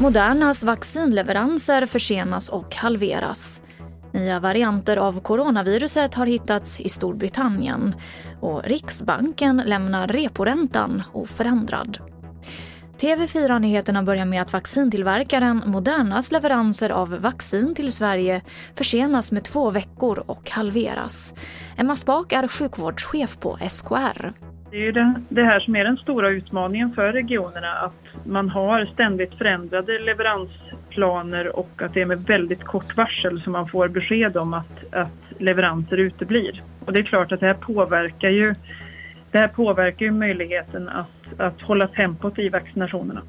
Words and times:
Modernas 0.00 0.64
vaccinleveranser 0.64 1.86
försenas 1.86 2.48
och 2.48 2.74
halveras. 2.74 3.60
Nya 4.12 4.40
varianter 4.40 4.96
av 4.96 5.20
coronaviruset 5.20 6.14
har 6.14 6.26
hittats 6.26 6.80
i 6.80 6.88
Storbritannien 6.88 7.94
och 8.40 8.64
Riksbanken 8.64 9.62
lämnar 9.66 10.08
reporäntan 10.08 11.02
oförändrad. 11.12 12.15
TV4-nyheterna 12.98 14.02
börjar 14.02 14.24
med 14.24 14.42
att 14.42 14.52
vaccintillverkaren 14.52 15.62
Modernas 15.66 16.32
leveranser 16.32 16.90
av 16.90 17.20
vaccin 17.20 17.74
till 17.74 17.92
Sverige 17.92 18.42
försenas 18.74 19.32
med 19.32 19.44
två 19.44 19.70
veckor 19.70 20.24
och 20.26 20.50
halveras. 20.50 21.34
Emma 21.76 21.96
Spak 21.96 22.32
är 22.32 22.48
sjukvårdschef 22.48 23.38
på 23.40 23.58
SKR. 23.70 24.32
Det 24.70 24.76
är 24.76 24.80
ju 24.80 24.92
det, 24.92 25.14
det 25.28 25.42
här 25.42 25.60
som 25.60 25.76
är 25.76 25.84
den 25.84 25.96
stora 25.96 26.28
utmaningen 26.28 26.92
för 26.92 27.12
regionerna, 27.12 27.72
att 27.72 28.26
man 28.26 28.48
har 28.48 28.86
ständigt 28.86 29.34
förändrade 29.34 29.98
leveransplaner 29.98 31.56
och 31.56 31.82
att 31.82 31.94
det 31.94 32.00
är 32.00 32.06
med 32.06 32.18
väldigt 32.18 32.64
kort 32.64 32.96
varsel 32.96 33.42
som 33.42 33.52
man 33.52 33.68
får 33.68 33.88
besked 33.88 34.36
om 34.36 34.54
att, 34.54 34.94
att 34.94 35.40
leveranser 35.40 35.96
uteblir. 35.96 36.62
Och 36.84 36.92
det 36.92 36.98
är 36.98 37.04
klart 37.04 37.32
att 37.32 37.40
det 37.40 37.46
här 37.46 37.54
påverkar 37.54 38.30
ju, 38.30 38.54
det 39.32 39.38
här 39.38 39.48
påverkar 39.48 40.06
ju 40.06 40.12
möjligheten 40.12 40.88
att, 40.88 41.40
att 41.40 41.62
hålla 41.62 41.88
tempot 41.88 42.38
i 42.38 42.48
vaccinationerna. 42.48 43.22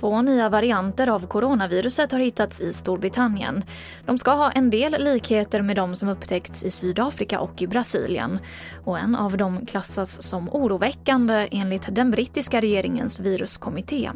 Två 0.00 0.22
nya 0.22 0.48
varianter 0.48 1.08
av 1.08 1.26
coronaviruset 1.26 2.12
har 2.12 2.18
hittats 2.18 2.60
i 2.60 2.72
Storbritannien. 2.72 3.64
De 4.06 4.18
ska 4.18 4.30
ha 4.30 4.50
en 4.50 4.70
del 4.70 5.04
likheter 5.04 5.62
med 5.62 5.76
de 5.76 5.94
som 5.94 6.08
upptäckts 6.08 6.64
i 6.64 6.70
Sydafrika 6.70 7.40
och 7.40 7.62
i 7.62 7.66
Brasilien. 7.66 8.38
Och 8.84 8.98
en 8.98 9.14
av 9.14 9.36
dem 9.36 9.66
klassas 9.66 10.22
som 10.22 10.48
oroväckande 10.48 11.48
enligt 11.50 11.94
den 11.94 12.10
brittiska 12.10 12.60
regeringens 12.60 13.20
viruskommitté. 13.20 14.10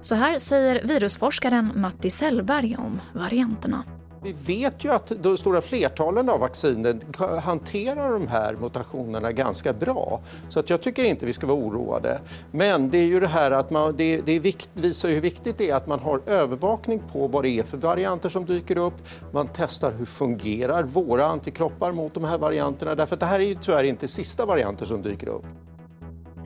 Så 0.00 0.14
här 0.14 0.38
säger 0.38 0.82
virusforskaren 0.84 1.72
Matti 1.74 2.10
Sellberg 2.10 2.76
om 2.78 3.00
varianterna. 3.12 3.84
Vi 4.24 4.32
vet 4.32 4.84
ju 4.84 4.92
att 4.92 5.12
de 5.22 5.36
stora 5.36 5.60
flertalen 5.60 6.28
av 6.28 6.40
vaccinen 6.40 7.00
hanterar 7.42 8.12
de 8.12 8.26
här 8.28 8.56
mutationerna 8.60 9.32
ganska 9.32 9.72
bra. 9.72 10.20
Så 10.48 10.60
att 10.60 10.70
jag 10.70 10.80
tycker 10.80 11.04
inte 11.04 11.26
vi 11.26 11.32
ska 11.32 11.46
vara 11.46 11.58
oroade. 11.58 12.20
Men 12.50 12.90
det 12.90 12.98
är 12.98 13.04
ju 13.04 13.20
det 13.20 13.28
här 13.28 13.50
att 13.50 13.70
man, 13.70 13.96
det, 13.96 14.20
det 14.20 14.38
vikt, 14.38 14.68
visar 14.74 15.08
hur 15.08 15.20
viktigt 15.20 15.58
det 15.58 15.70
är 15.70 15.74
att 15.74 15.86
man 15.86 15.98
har 15.98 16.20
övervakning 16.26 17.02
på 17.12 17.26
vad 17.26 17.42
det 17.42 17.48
är 17.48 17.62
för 17.62 17.78
varianter 17.78 18.28
som 18.28 18.44
dyker 18.44 18.78
upp. 18.78 18.94
Man 19.32 19.48
testar 19.56 19.92
hur 19.92 20.04
fungerar 20.04 20.82
våra 20.82 21.26
antikroppar 21.26 21.92
mot 21.92 22.14
de 22.14 22.24
här 22.24 22.38
varianterna. 22.38 22.94
Därför 22.94 23.16
att 23.16 23.20
det 23.20 23.26
här 23.26 23.40
är 23.40 23.44
ju 23.44 23.54
tyvärr 23.54 23.84
inte 23.84 24.08
sista 24.08 24.46
varianter 24.46 24.86
som 24.86 25.02
dyker 25.02 25.28
upp. 25.28 25.44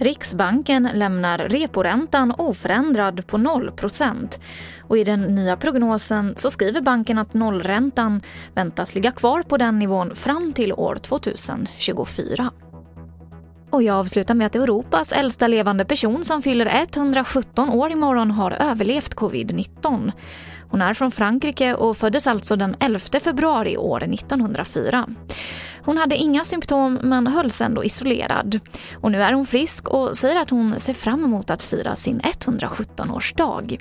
Riksbanken 0.00 0.88
lämnar 0.94 1.38
reporäntan 1.38 2.34
oförändrad 2.38 3.26
på 3.26 3.38
0 3.38 3.72
och 4.82 4.98
i 4.98 5.04
den 5.04 5.22
nya 5.22 5.56
prognosen 5.56 6.34
så 6.36 6.50
skriver 6.50 6.80
banken 6.80 7.18
att 7.18 7.34
nollräntan 7.34 8.20
väntas 8.54 8.94
ligga 8.94 9.10
kvar 9.10 9.42
på 9.42 9.56
den 9.56 9.78
nivån 9.78 10.14
fram 10.14 10.52
till 10.52 10.72
år 10.72 10.96
2024. 10.96 12.50
Och 13.70 13.82
jag 13.82 13.96
avslutar 13.96 14.34
med 14.34 14.46
att 14.46 14.54
Europas 14.54 15.12
äldsta 15.12 15.46
levande 15.46 15.84
person 15.84 16.24
som 16.24 16.42
fyller 16.42 16.66
117 16.66 17.68
år 17.70 17.90
imorgon 17.90 18.30
har 18.30 18.50
överlevt 18.50 19.14
covid-19. 19.14 20.12
Hon 20.70 20.82
är 20.82 20.94
från 20.94 21.10
Frankrike 21.10 21.74
och 21.74 21.96
föddes 21.96 22.26
alltså 22.26 22.56
den 22.56 22.76
11 22.80 23.00
februari 23.20 23.76
år 23.76 24.02
1904. 24.02 25.06
Hon 25.84 25.96
hade 25.98 26.16
inga 26.16 26.44
symptom 26.44 26.98
men 27.02 27.26
hölls 27.26 27.60
ändå 27.60 27.84
isolerad. 27.84 28.60
Och 28.94 29.10
nu 29.12 29.22
är 29.22 29.32
hon 29.32 29.46
frisk 29.46 29.88
och 29.88 30.16
säger 30.16 30.40
att 30.40 30.50
hon 30.50 30.80
ser 30.80 30.94
fram 30.94 31.24
emot 31.24 31.50
att 31.50 31.62
fira 31.62 31.96
sin 31.96 32.20
117-årsdag. 32.20 33.80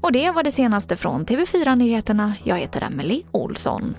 Och 0.00 0.12
det 0.12 0.30
var 0.30 0.42
det 0.42 0.52
senaste 0.52 0.96
från 0.96 1.26
TV4 1.26 1.76
Nyheterna. 1.76 2.34
Jag 2.44 2.58
heter 2.58 2.82
Emily 2.82 3.22
Olsson. 3.30 3.94